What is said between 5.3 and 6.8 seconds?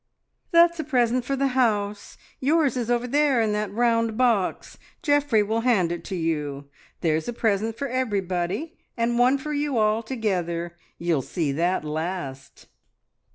will hand it to you.